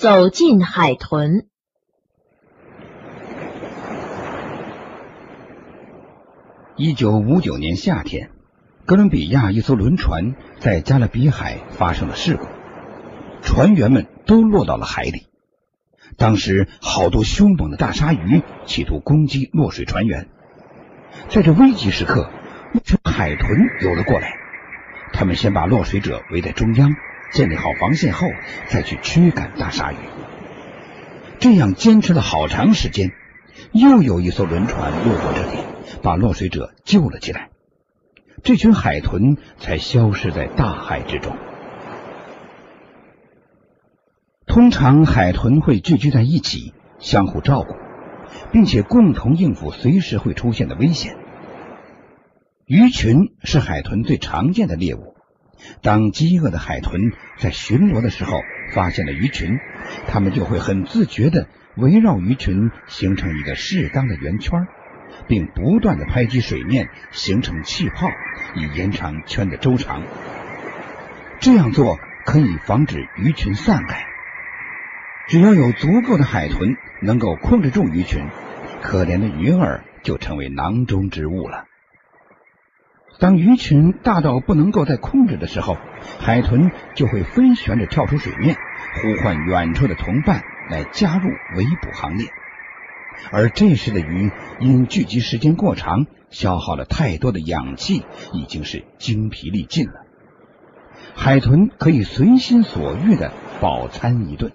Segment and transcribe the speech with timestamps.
[0.00, 1.46] 走进海豚。
[6.74, 8.30] 一九五九年夏天，
[8.86, 12.46] 哥伦比亚一艘轮船在加勒比海发生了事故，
[13.42, 15.26] 船员们都落到了海里。
[16.16, 20.30] 当时，好多凶猛的大鲨鱼企图攻击落水船员。
[21.28, 22.30] 在这危急时刻，
[22.72, 23.50] 一群海豚
[23.82, 24.32] 游了过来。
[25.12, 26.88] 他们先把落水者围在中央，
[27.32, 28.28] 建立好防线后，
[28.68, 29.96] 再去驱赶大鲨鱼。
[31.38, 33.12] 这样坚持了好长时间，
[33.72, 35.58] 又有一艘轮船路过这里。
[36.02, 37.50] 把落水者救了起来，
[38.42, 41.36] 这群海豚才消失在大海之中。
[44.46, 47.74] 通常，海豚会聚居在一起，相互照顾，
[48.52, 51.16] 并且共同应付随时会出现的危险。
[52.66, 55.16] 鱼群是海豚最常见的猎物。
[55.82, 58.40] 当饥饿的海豚在巡逻的时候，
[58.72, 59.58] 发现了鱼群，
[60.06, 64.66] 它们就会很自觉的围绕鱼群形成一个适当的圆圈。
[65.26, 68.08] 并不断的拍击水面，形成气泡，
[68.54, 70.02] 以延长圈的周长。
[71.40, 74.06] 这样做可以防止鱼群散开。
[75.28, 78.24] 只要有足够的海豚能够控制住鱼群，
[78.82, 81.66] 可怜的鱼儿就成为囊中之物了。
[83.18, 85.76] 当鱼群大到不能够再控制的时候，
[86.20, 92.28] 海豚就会飞旋着跳出水面，呼唤远处的同伴来加入围捕行列。
[93.30, 94.30] 而这时的鱼
[94.60, 100.06] 因聚集时间过长，消耗了太多的氧气，已经是精疲力尽了。
[101.14, 104.52] 海豚可以随心所欲的饱餐一顿。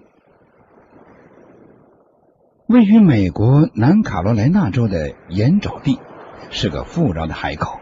[2.68, 6.00] 位于美国南卡罗来纳州的盐沼地
[6.50, 7.80] 是个富饶的海口，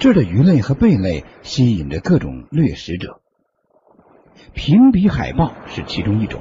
[0.00, 3.20] 这儿的鱼类和贝类吸引着各种掠食者。
[4.54, 6.40] 平鼻海豹是其中一种。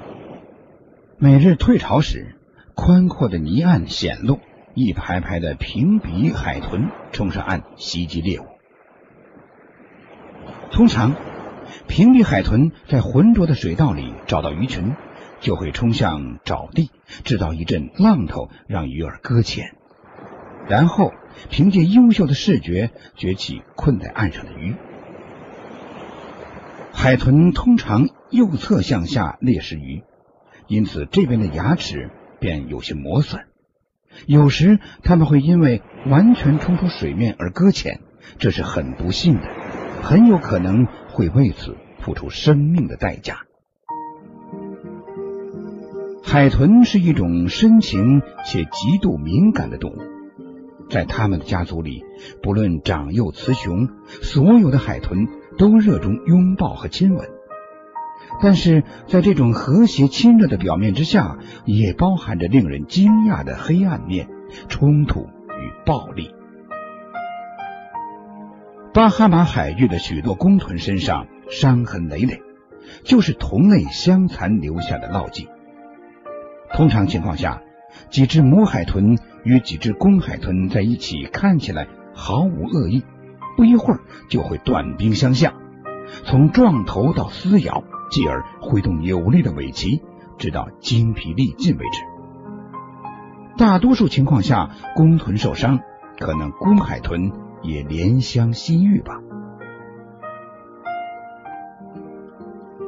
[1.17, 2.35] 每日退潮时。
[2.75, 4.39] 宽阔的泥岸显露，
[4.73, 8.45] 一排排的平鼻海豚冲上岸袭击猎物。
[10.71, 11.13] 通常，
[11.89, 14.95] 平鼻海豚在浑浊的水道里找到鱼群，
[15.41, 16.89] 就会冲向沼地，
[17.25, 19.75] 制造一阵浪头，让鱼儿搁浅。
[20.69, 21.11] 然后，
[21.49, 24.75] 凭借优秀的视觉，崛起困在岸上的鱼。
[26.91, 30.03] 海豚通常右侧向下猎食鱼，
[30.67, 32.09] 因此这边的牙齿。
[32.41, 33.47] 便有些磨损，
[34.25, 37.99] 有时它们会因为完全冲出水面而搁浅，
[38.37, 39.41] 这是很不幸的，
[40.01, 43.39] 很有可能会为此付出生命的代价。
[46.23, 49.97] 海豚是一种深情且极度敏感的动物，
[50.89, 52.03] 在他们的家族里，
[52.41, 53.89] 不论长幼雌雄，
[54.21, 55.27] 所有的海豚
[55.57, 57.29] 都热衷拥抱和亲吻。
[58.41, 64.27] 但是在这种和谐亲热的表面之下，也包含着令人惊讶的黑暗面、
[64.67, 66.33] 冲突与暴力。
[68.93, 72.41] 巴哈马海域的许多公豚身上伤痕累累，
[73.03, 75.47] 就是同类相残留下的烙迹。
[76.73, 77.61] 通常情况下，
[78.09, 83.03] 几只母海豚与几只公海豚在一起，看起来毫无恶意，
[83.55, 85.53] 不一会儿就会短兵相向，
[86.23, 87.83] 从撞头到撕咬。
[88.11, 90.01] 继而挥动有力的尾鳍，
[90.39, 92.01] 直到精疲力尽为止。
[93.55, 95.79] 大多数情况下，公豚受伤，
[96.17, 97.31] 可能公海豚
[97.61, 99.13] 也怜香惜玉吧。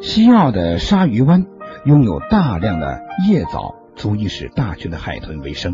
[0.02, 1.46] 西澳的鲨鱼湾
[1.86, 5.74] 拥有大量的叶藻，足以使大群的海豚为生。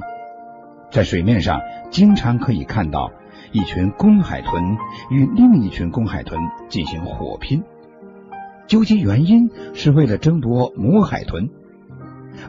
[0.91, 3.11] 在水面上，经常可以看到
[3.51, 4.77] 一群公海豚
[5.09, 6.39] 与另一群公海豚
[6.69, 7.63] 进行火拼。
[8.67, 11.49] 究其原因，是为了争夺母海豚，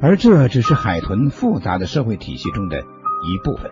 [0.00, 3.70] 而这只是海豚复杂的社会体系中的一部分。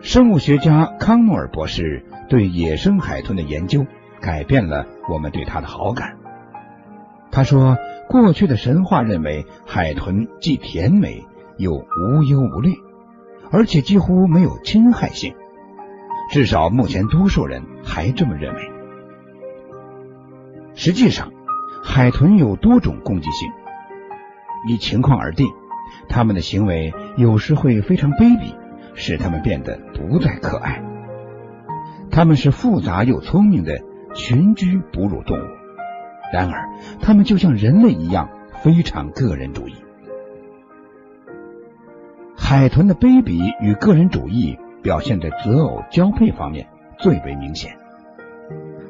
[0.00, 3.86] 生物学家康诺尔博士对野生海豚的研究
[4.20, 6.18] 改变了我们对它的好感。
[7.34, 7.76] 他说，
[8.08, 11.26] 过去的神话认为海豚既甜美
[11.56, 12.70] 又无忧无虑，
[13.50, 15.34] 而且几乎没有侵害性。
[16.30, 18.70] 至少目前多数人还这么认为。
[20.74, 21.32] 实际上，
[21.82, 23.50] 海豚有多种攻击性，
[24.68, 25.48] 依情况而定。
[26.08, 28.54] 它们的行为有时会非常卑鄙，
[28.94, 30.84] 使它们变得不再可爱。
[32.12, 33.80] 它们是复杂又聪明的
[34.14, 35.42] 群居哺乳动物，
[36.32, 36.68] 然而
[37.00, 38.28] 它们就像人类一样
[38.62, 39.74] 非常个人主义。
[42.36, 46.68] 海豚的卑鄙与个人主义表现在择偶交配方面
[46.98, 47.76] 最为明显，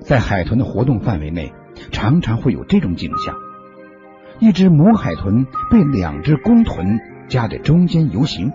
[0.00, 1.52] 在海豚的活动范围内。
[1.90, 3.34] 常常会有这种景象：
[4.38, 8.52] 一只母海豚被两只公豚夹在中间游行。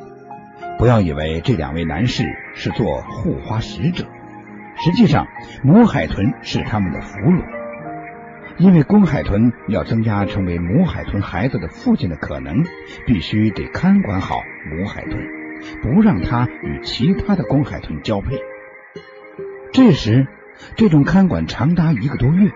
[0.77, 2.23] 不要以为这两位男士
[2.55, 4.05] 是做护花使者，
[4.77, 5.27] 实际上
[5.61, 7.43] 母海豚是他们的俘虏。
[8.59, 12.65] 因为公海豚要增加成为母海豚孩子的父亲的可能，
[13.05, 15.17] 必须得看管好母海豚，
[15.81, 18.41] 不让它与其他的公海豚交配。
[19.71, 20.27] 这时，
[20.75, 22.51] 这种看管长达一个多月。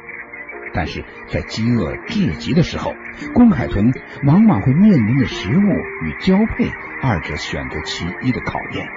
[0.75, 2.93] 但是在饥饿至极的时候，
[3.33, 3.93] 公海豚
[4.25, 6.69] 往往会面临着食物与交配
[7.01, 8.87] 二者选择其一的考验。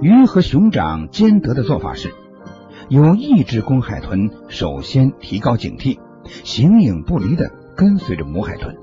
[0.00, 2.14] 鱼和熊掌兼得的做法是，
[2.90, 8.74] 有一只公海豚首先提高警惕，形影不离的跟随着母海豚；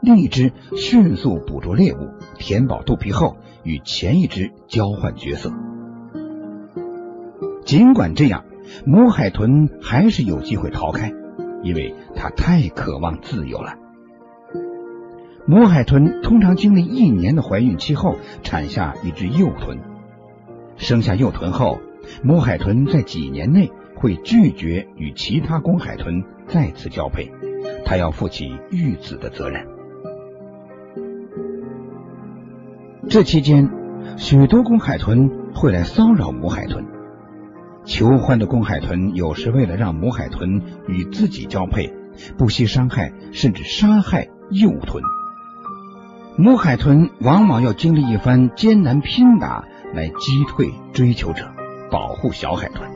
[0.00, 2.08] 另一只迅速捕捉猎物，
[2.38, 5.52] 填饱肚皮后与前一只交换角色。
[7.66, 8.44] 尽管这样。
[8.86, 11.12] 母海豚还是有机会逃开，
[11.62, 13.74] 因为它太渴望自由了。
[15.46, 19.80] 母海豚通常经历一年的怀孕期后，产下一只幼豚。
[20.76, 21.78] 生下幼豚后，
[22.22, 27.30] 母海豚在几年内会拒绝与其他公海豚再次交配，
[27.84, 29.66] 它要负起育子的责任。
[33.08, 33.70] 这期间，
[34.16, 36.84] 许多公海豚会来骚扰母海豚。
[37.84, 41.92] 求欢的公海豚有时为了让母海豚与自己交配，
[42.38, 45.02] 不惜伤害甚至杀害幼豚。
[46.36, 50.14] 母海豚往往要经历一番艰难拼打来击
[50.48, 51.52] 退追求者，
[51.94, 52.90] 保护小海豚。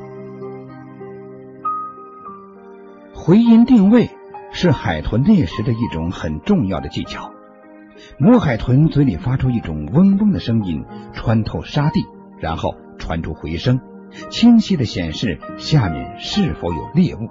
[3.14, 4.10] 回音定位
[4.50, 7.30] 是海豚猎食的一种很重要的技巧。
[8.18, 12.06] 母海豚嘴里发出一种嗡嗡的声音，穿透沙地，
[12.40, 13.78] 然后传出回声。
[14.30, 17.28] 清晰的显示下面是否有猎物，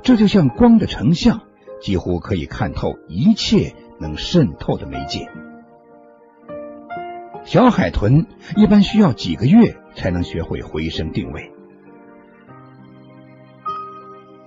[0.00, 1.42] 这就像光的成像，
[1.82, 5.28] 几乎可以看透一切能渗透的媒介。
[7.52, 11.50] 小海豚一般需要几个月才能学会回声定位。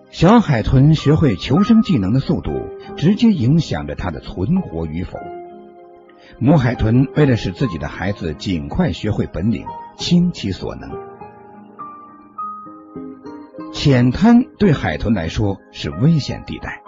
[0.09, 5.19] 小海豚学会求生技能的速度，直接影响着它的存活与否。
[6.39, 9.65] 母海豚为了使自己的孩子尽快学会本领，
[9.97, 10.89] 倾其所能。
[13.73, 16.82] 浅滩对海豚来说是危险地带，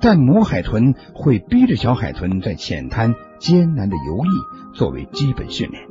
[0.00, 5.86] 但母海豚会逼着小海豚在浅滩艰难的游弋，作为基本训练，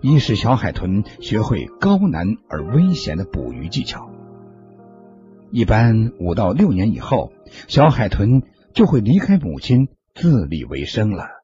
[0.00, 4.10] 以使小海豚学会高难而危险的捕鱼技巧。
[5.50, 7.32] 一般五到六年以后，
[7.66, 11.39] 小海豚就会离开母亲，自立为生了。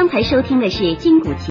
[0.00, 1.50] 刚才收听的是《金谷奇》。